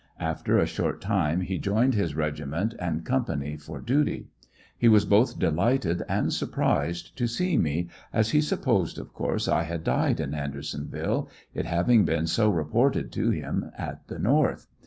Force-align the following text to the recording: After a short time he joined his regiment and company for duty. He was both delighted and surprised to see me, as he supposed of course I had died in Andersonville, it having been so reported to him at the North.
After 0.19 0.57
a 0.57 0.65
short 0.65 0.99
time 0.99 1.41
he 1.41 1.59
joined 1.59 1.93
his 1.93 2.15
regiment 2.15 2.73
and 2.79 3.05
company 3.05 3.55
for 3.55 3.79
duty. 3.79 4.29
He 4.75 4.89
was 4.89 5.05
both 5.05 5.37
delighted 5.37 6.01
and 6.09 6.33
surprised 6.33 7.15
to 7.19 7.27
see 7.27 7.55
me, 7.55 7.87
as 8.11 8.31
he 8.31 8.41
supposed 8.41 8.97
of 8.97 9.13
course 9.13 9.47
I 9.47 9.61
had 9.61 9.83
died 9.83 10.19
in 10.19 10.33
Andersonville, 10.33 11.29
it 11.53 11.67
having 11.67 12.03
been 12.03 12.25
so 12.25 12.49
reported 12.49 13.11
to 13.11 13.29
him 13.29 13.69
at 13.77 14.07
the 14.07 14.17
North. 14.17 14.65